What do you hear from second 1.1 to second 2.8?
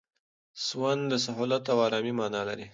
د سهولت او آرامۍ مانا لري.